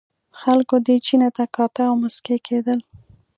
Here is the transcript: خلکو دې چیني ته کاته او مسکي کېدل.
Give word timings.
خلکو 0.39 0.75
دې 0.85 0.95
چیني 1.05 1.29
ته 1.35 1.43
کاته 1.55 1.81
او 1.89 1.95
مسکي 2.03 2.37
کېدل. 2.47 2.79